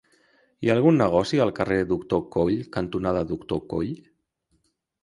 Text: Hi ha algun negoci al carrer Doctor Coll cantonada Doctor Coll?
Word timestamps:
Hi 0.63 0.69
ha 0.71 0.77
algun 0.79 0.97
negoci 1.01 1.41
al 1.45 1.53
carrer 1.61 1.77
Doctor 1.91 2.25
Coll 2.37 2.59
cantonada 2.79 3.25
Doctor 3.35 3.65
Coll? 3.77 3.95